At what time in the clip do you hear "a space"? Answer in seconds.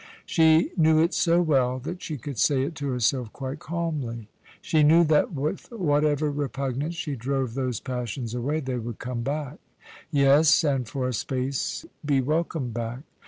11.07-11.85